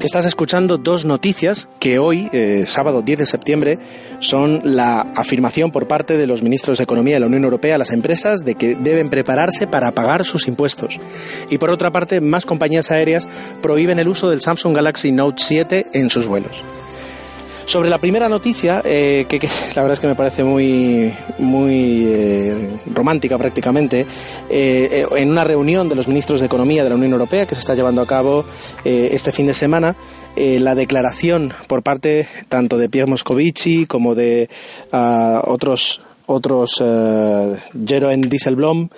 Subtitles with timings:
[0.00, 3.78] Estás escuchando dos noticias que hoy, eh, sábado 10 de septiembre,
[4.18, 7.78] son la afirmación por parte de los ministros de Economía de la Unión Europea a
[7.78, 10.98] las empresas de que deben prepararse para pagar sus impuestos.
[11.50, 13.28] Y por otra parte, más compañías aéreas
[13.60, 16.64] prohíben el uso del Samsung Galaxy Note 7 en sus vuelos.
[17.70, 19.38] Sobre la primera noticia, eh, que,
[19.76, 24.08] la verdad es que me parece muy, muy eh, romántica prácticamente,
[24.50, 27.60] eh, en una reunión de los ministros de Economía de la Unión Europea que se
[27.60, 28.44] está llevando a cabo
[28.84, 29.94] este fin de semana,
[30.34, 34.48] la declaración por parte tanto de Pierre Moscovici como de
[34.90, 36.82] ah, otros otros
[37.86, 38.88] Jeroen Dieselblom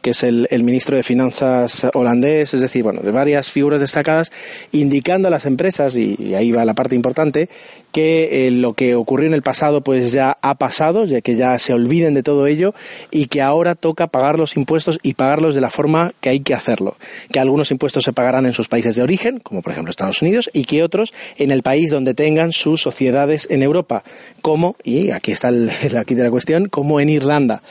[0.00, 4.30] que es el, ministro de Finanzas holandés, es decir, bueno, de varias figuras destacadas,
[4.72, 7.48] indicando a las empresas, y, ahí va la parte importante,
[7.92, 11.58] que eh, lo que ocurrió en el pasado pues ya ha pasado, ya que ya
[11.58, 12.74] se olviden de todo ello
[13.10, 16.54] y que ahora toca pagar los impuestos y pagarlos de la forma que hay que
[16.54, 16.96] hacerlo.
[17.32, 20.50] Que algunos impuestos se pagarán en sus países de origen, como por ejemplo Estados Unidos,
[20.52, 24.04] y que otros en el país donde tengan sus sociedades en Europa,
[24.42, 27.62] como, y aquí está el, aquí de la cuestión, como en Irlanda.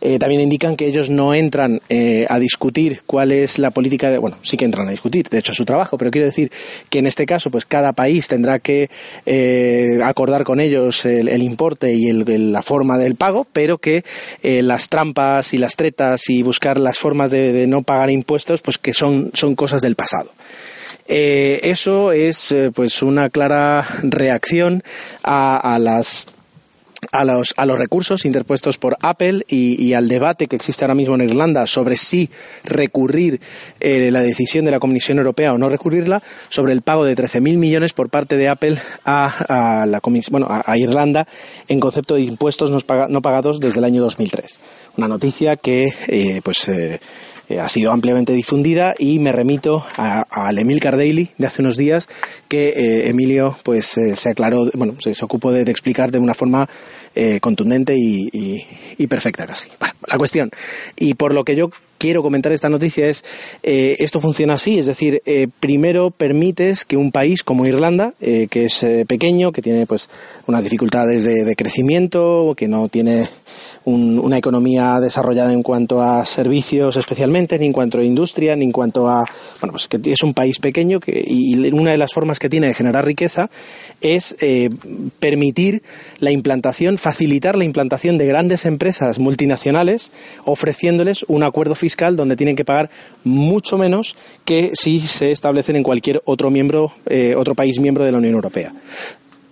[0.00, 4.18] Eh, también indican que ellos no entran eh, a discutir cuál es la política de,
[4.18, 6.50] bueno, sí que entran a discutir, de hecho su trabajo, pero quiero decir
[6.88, 8.88] que en este caso, pues cada país tendrá que
[9.26, 14.04] eh, acordar con ellos el, importe y la forma del pago, pero que
[14.42, 18.92] las trampas y las tretas y buscar las formas de, no pagar impuestos, pues que
[18.92, 20.32] son, son cosas del pasado.
[21.06, 24.82] eso es pues una clara reacción
[25.22, 26.26] a las
[27.12, 31.14] a los, a los recursos interpuestos por Apple y, al debate que existe ahora mismo
[31.14, 32.30] en Irlanda sobre si
[32.64, 33.40] recurrir
[33.80, 37.56] eh, la decisión de la Comisión Europea o no recurrirla sobre el pago de 13.000
[37.56, 41.26] millones por parte de Apple a, la bueno, a, Irlanda
[41.68, 44.60] en concepto de impuestos no, pagados desde el año 2003.
[44.96, 47.00] Una noticia que eh, pues eh,
[47.50, 52.08] eh, ha sido ampliamente difundida y me remito al Emil Cardelli de hace unos días
[52.46, 56.68] que eh, Emilio pues eh, se aclaró, bueno, se, ocupó de, explicar de una forma
[57.40, 59.68] contundente y, perfecta casi.
[60.06, 60.50] la cuestión,
[60.96, 63.22] y por lo que yo quiero comentar esta noticia es,
[63.62, 65.22] esto funciona así, es decir,
[65.60, 70.08] primero permites que un país como Irlanda, que es pequeño, que tiene pues
[70.46, 73.28] unas dificultades de, crecimiento, que no tiene
[73.84, 78.72] una economía desarrollada en cuanto a servicios especialmente, ni en cuanto a industria, ni en
[78.72, 79.24] cuanto a,
[79.60, 82.68] bueno, pues que es un país pequeño que, y una de las formas que tiene
[82.68, 83.50] de generar riqueza
[84.00, 84.70] es eh,
[85.18, 85.82] permitir
[86.18, 90.12] la implantación, facilitar la implantación de grandes empresas multinacionales
[90.44, 92.90] ofreciéndoles un acuerdo fiscal donde tienen que pagar
[93.24, 98.12] mucho menos que si se establecen en cualquier otro miembro, eh, otro país miembro de
[98.12, 98.72] la Unión Europea.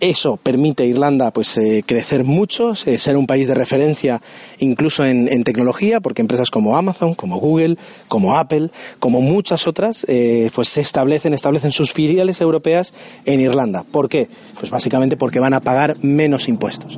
[0.00, 4.22] Eso permite a Irlanda pues eh, crecer mucho, eh, ser un país de referencia
[4.60, 7.76] incluso en, tecnología, porque empresas como Amazon, como Google,
[8.06, 8.70] como Apple,
[9.00, 10.06] como muchas otras,
[10.54, 12.94] pues se establecen, establecen sus filiales europeas
[13.24, 13.84] en Irlanda.
[13.90, 14.28] ¿Por qué?
[14.60, 16.96] Pues básicamente porque van a pagar menos impuestos.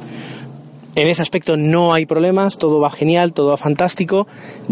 [0.97, 4.27] En ese aspecto no hay problemas, todo va genial, todo va fantástico.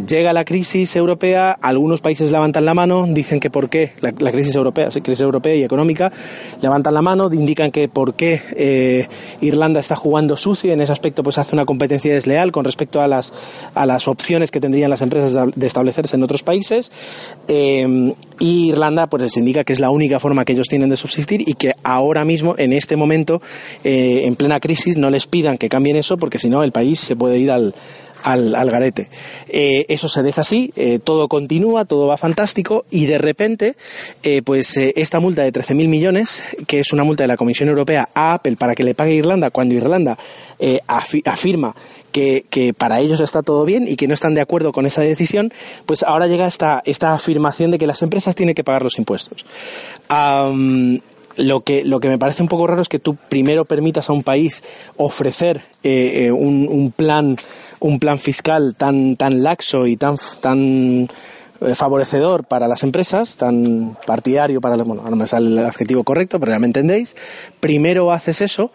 [0.09, 4.57] Llega la crisis europea, algunos países levantan la mano, dicen que por qué, la, crisis
[4.57, 6.11] europea, crisis europea y económica,
[6.61, 9.07] levantan la mano, indican que por qué eh,
[9.41, 13.07] Irlanda está jugando sucio, en ese aspecto pues hace una competencia desleal con respecto a
[13.07, 13.33] las,
[13.75, 16.91] a las opciones que tendrían las empresas de, establecerse en otros países.
[17.47, 20.97] Eh, y Irlanda pues les indica que es la única forma que ellos tienen de
[20.97, 23.41] subsistir y que ahora mismo, en este momento,
[23.85, 27.01] eh, en plena crisis, no les pidan que cambien eso porque si no el país
[27.01, 27.75] se puede ir al,
[28.23, 29.09] al, garete.
[29.49, 33.77] Eh, eso se deja así, eh, todo continúa, todo va fantástico y de repente,
[34.23, 38.09] eh, pues esta multa de 13.000 millones, que es una multa de la Comisión Europea
[38.15, 40.19] a Apple para que le pague Irlanda cuando Irlanda
[41.25, 41.75] afirma
[42.13, 45.03] que, que, para ellos está todo bien y que no están de acuerdo con esa
[45.03, 45.53] decisión,
[45.87, 49.45] pues ahora llega esta, esta afirmación de que las empresas tienen que pagar los impuestos.
[51.39, 54.13] Lo que, lo que me parece un poco raro es que tú primero permitas a
[54.13, 54.65] un país
[54.97, 57.37] ofrecer eh, eh, un, plan
[57.81, 61.09] un plan fiscal tan tan laxo y tan tan
[61.61, 66.39] eh, favorecedor para las empresas, tan partidario para, bueno, no me sale el adjetivo correcto,
[66.39, 67.17] pero ya me entendéis.
[67.61, 68.71] Primero haces eso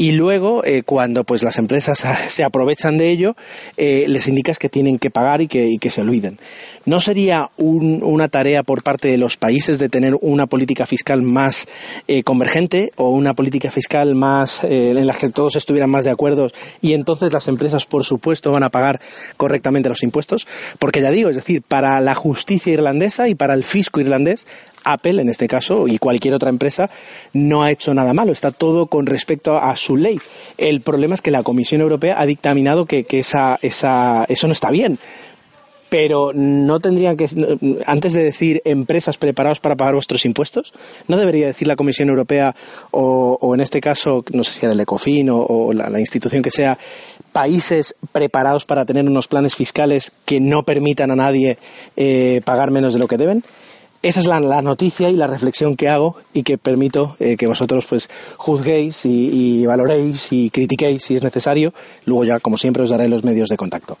[0.00, 3.36] y luego eh, cuando pues las empresas se aprovechan de ello
[3.76, 6.38] eh, les indicas que tienen que pagar y que, se olviden.
[6.86, 11.68] ¿No sería una tarea por parte de los países de tener una política fiscal más
[12.08, 16.50] eh, convergente o una política fiscal más en la que todos estuvieran más de acuerdo
[16.80, 19.02] y entonces las empresas por supuesto van a pagar
[19.36, 20.46] correctamente los impuestos?
[20.78, 24.46] Porque ya digo, es decir, para la justicia irlandesa y para el fisco irlandés
[24.84, 26.90] Apple, en este caso, y cualquier otra empresa,
[27.32, 28.32] no ha hecho nada malo.
[28.32, 30.20] Está todo con respecto a su ley.
[30.58, 34.70] El problema es que la Comisión Europea ha dictaminado que, esa, esa, eso no está
[34.70, 34.98] bien.
[35.88, 37.26] pero no tendrían que,
[37.84, 40.72] antes de decir empresas preparados para pagar vuestros impuestos,
[41.08, 42.54] ¿no debería decir la Comisión Europea
[42.92, 46.78] o, en este caso, no sé si era el ECOFIN o, la, institución que sea,
[47.32, 51.58] países preparados para tener unos planes fiscales que no permitan a nadie
[51.96, 53.42] eh, pagar menos de lo que deben?
[54.02, 57.84] Esa es la, noticia y la reflexión que hago y que permito eh, que vosotros
[57.86, 61.74] pues juzguéis y, valoréis y critiquéis si es necesario.
[62.06, 63.98] Luego ya, como siempre, os daré los medios de contacto.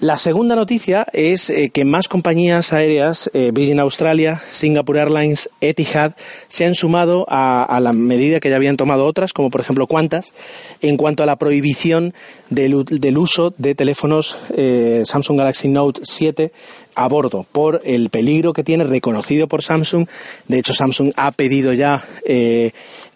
[0.00, 6.12] La segunda noticia es eh, que más compañías aéreas, eh, Virgin Australia, Singapore Airlines, Etihad,
[6.46, 10.34] se han sumado a, la medida que ya habían tomado otras, como por ejemplo Qantas,
[10.82, 12.14] en cuanto a la prohibición
[12.48, 12.76] del,
[13.18, 16.52] uso de teléfonos eh, Samsung Galaxy Note 7
[16.94, 20.06] a bordo por el peligro que tiene reconocido por Samsung.
[20.46, 22.06] De hecho, Samsung ha pedido ya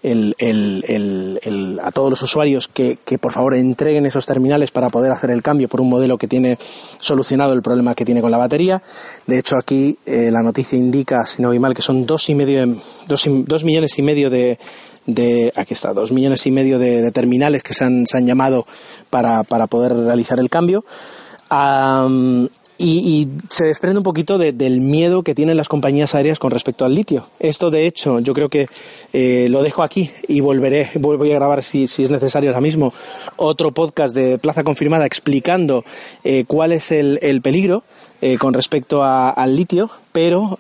[0.05, 5.69] a todos los usuarios que, por favor entreguen esos terminales para poder hacer el cambio
[5.69, 6.59] por un modelo que tiene
[6.99, 8.83] solucionado el problema que tiene con la batería.
[9.27, 12.35] De hecho, aquí eh, la noticia indica, si no vi mal, que son dos y
[12.35, 12.77] medio,
[13.07, 13.27] dos,
[13.65, 14.59] millones y medio de,
[15.55, 18.67] aquí está, dos millones y medio de, terminales que se han, se han llamado
[19.09, 20.85] para, para, poder realizar el cambio.
[22.85, 26.95] Y, se desprende un poquito del miedo que tienen las compañías aéreas con respecto al
[26.95, 27.29] litio.
[27.39, 28.67] Esto, de hecho, yo creo que
[29.13, 32.93] eh, lo dejo aquí y volveré, voy a grabar si, es necesario ahora mismo
[33.37, 35.85] otro podcast de Plaza Confirmada explicando
[36.25, 37.85] eh, cuál es el, peligro
[38.23, 40.57] eh, con respecto al litio, pero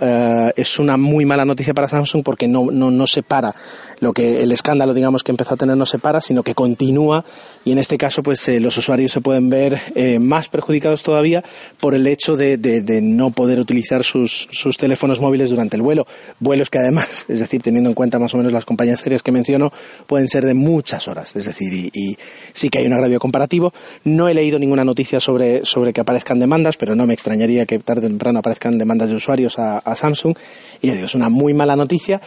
[0.56, 3.54] es una muy mala noticia para Samsung porque no, no, no se para
[4.00, 7.24] lo que el escándalo, digamos, que empezó a tener no se para, sino que continúa
[7.64, 11.44] y en este caso, pues eh, los usuarios se pueden ver eh, más perjudicados todavía
[11.78, 12.58] por el hecho de,
[13.02, 16.06] no poder utilizar sus, teléfonos móviles durante el vuelo.
[16.40, 19.30] Vuelos que además, es decir, teniendo en cuenta más o menos las compañías serias que
[19.30, 19.72] menciono,
[20.06, 21.36] pueden ser de muchas horas.
[21.36, 22.18] Es decir, y,
[22.52, 23.72] sí que hay un agravio comparativo.
[24.04, 27.78] No he leído ninguna noticia sobre, sobre que aparezcan demandas, pero no me extrañaría que
[27.78, 30.34] tarde o temprano aparezcan demandas de usuarios a, a Samsung.
[30.80, 32.20] Y es una muy mala noticia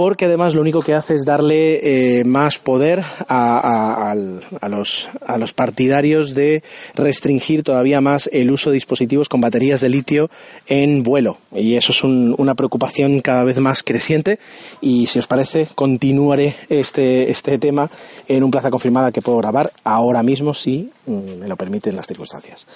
[0.00, 5.52] porque además lo único que hace es darle eh, más poder a, los, a los
[5.52, 6.62] partidarios de
[6.94, 10.30] restringir todavía más el uso de dispositivos con baterías de litio
[10.66, 11.36] en vuelo.
[11.54, 14.38] Y eso es una preocupación cada vez más creciente
[14.80, 17.90] y si os parece continuaré este, este tema
[18.26, 22.66] en un plaza confirmada que puedo grabar ahora mismo si me lo permiten las circunstancias.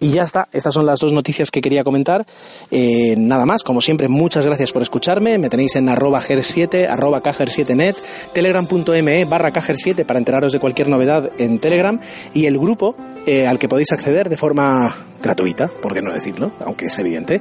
[0.00, 2.26] Y ya está, estas son las dos noticias que quería comentar.
[2.70, 5.38] Eh, nada más, como siempre, muchas gracias por escucharme.
[5.38, 7.96] Me tenéis en arroba ger7, arroba cajer7net,
[8.32, 12.00] telegram.me barra cajer7 para enteraros de cualquier novedad en Telegram
[12.34, 12.96] y el grupo
[13.26, 17.40] eh, al que podéis acceder de forma gratuita, por qué no decirlo, aunque es evidente,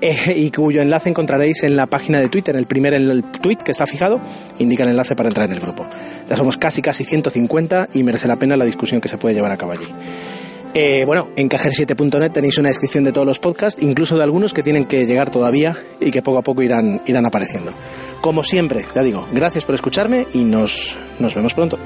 [0.00, 2.56] eh, y cuyo enlace encontraréis en la página de Twitter.
[2.56, 4.20] El primer el tweet que está fijado
[4.58, 5.86] indica el enlace para entrar en el grupo.
[6.28, 9.52] Ya somos casi casi 150 y merece la pena la discusión que se puede llevar
[9.52, 9.86] a cabo allí.
[10.78, 14.62] Eh, bueno, en cajer7.net tenéis una descripción de todos los podcasts, incluso de algunos que
[14.62, 17.72] tienen que llegar todavía y que poco a poco irán, irán apareciendo.
[18.20, 21.78] Como siempre, ya digo, gracias por escucharme y nos, nos vemos pronto.